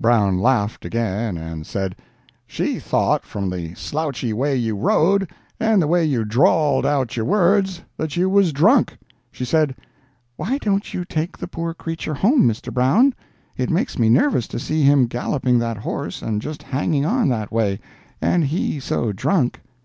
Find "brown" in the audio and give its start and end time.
0.00-0.40, 12.74-13.14